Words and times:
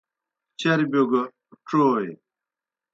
چربِیو 0.59 1.03
گہ 1.11 1.21
ڇوئے۔ 1.67 2.09